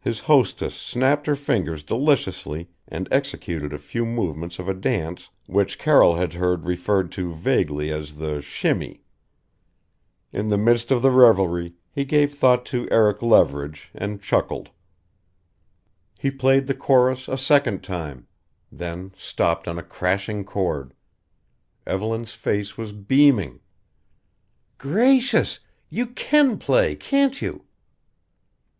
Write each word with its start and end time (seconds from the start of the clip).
His 0.00 0.18
hostess 0.18 0.74
snapped 0.74 1.28
her 1.28 1.36
fingers 1.36 1.84
deliciously 1.84 2.68
and 2.88 3.06
executed 3.12 3.72
a 3.72 3.78
few 3.78 4.04
movements 4.04 4.58
of 4.58 4.68
a 4.68 4.74
dance 4.74 5.30
which 5.46 5.78
Carroll 5.78 6.16
had 6.16 6.32
heard 6.32 6.64
referred 6.64 7.12
to 7.12 7.32
vaguely 7.32 7.92
as 7.92 8.16
the 8.16 8.40
shimmy. 8.42 9.04
In 10.32 10.48
the 10.48 10.58
midst 10.58 10.90
of 10.90 11.00
the 11.00 11.12
revelry 11.12 11.74
he 11.92 12.04
gave 12.04 12.34
thought 12.34 12.66
to 12.66 12.88
Eric 12.90 13.22
Leverage 13.22 13.92
and 13.94 14.20
chuckled. 14.20 14.70
He 16.18 16.32
played 16.32 16.66
the 16.66 16.74
chorus 16.74 17.28
a 17.28 17.38
second 17.38 17.84
time 17.84 18.26
then 18.72 19.12
stopped 19.16 19.68
on 19.68 19.78
a 19.78 19.84
crashing 19.84 20.42
chord. 20.42 20.92
Evelyn's 21.86 22.34
face 22.34 22.76
was 22.76 22.92
beaming 22.92 23.60
"Gracious! 24.78 25.60
You 25.88 26.06
can 26.08 26.58
play, 26.58 26.96
can't 26.96 27.40
you?" 27.40 27.64